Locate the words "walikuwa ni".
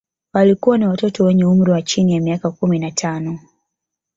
0.33-0.87